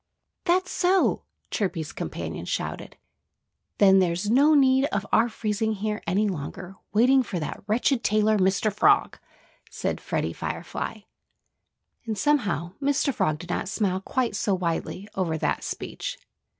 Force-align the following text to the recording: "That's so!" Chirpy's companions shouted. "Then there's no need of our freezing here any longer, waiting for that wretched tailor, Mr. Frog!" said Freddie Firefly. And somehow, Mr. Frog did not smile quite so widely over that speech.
"That's 0.45 0.71
so!" 0.71 1.25
Chirpy's 1.51 1.91
companions 1.93 2.49
shouted. 2.49 2.97
"Then 3.77 3.99
there's 3.99 4.31
no 4.31 4.55
need 4.55 4.85
of 4.85 5.05
our 5.11 5.29
freezing 5.29 5.73
here 5.73 6.01
any 6.07 6.27
longer, 6.27 6.75
waiting 6.91 7.21
for 7.21 7.39
that 7.39 7.61
wretched 7.67 8.03
tailor, 8.03 8.39
Mr. 8.39 8.73
Frog!" 8.73 9.19
said 9.69 10.01
Freddie 10.01 10.33
Firefly. 10.33 11.01
And 12.07 12.17
somehow, 12.17 12.71
Mr. 12.81 13.13
Frog 13.13 13.37
did 13.37 13.51
not 13.51 13.69
smile 13.69 14.01
quite 14.01 14.35
so 14.35 14.55
widely 14.55 15.07
over 15.15 15.37
that 15.37 15.63
speech. 15.63 16.17